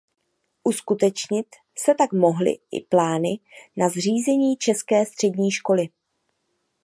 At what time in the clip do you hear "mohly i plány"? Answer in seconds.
2.13-3.39